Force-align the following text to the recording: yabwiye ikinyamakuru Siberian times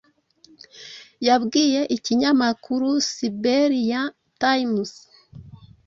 yabwiye 1.27 1.81
ikinyamakuru 1.95 2.87
Siberian 3.09 4.07
times 4.41 4.91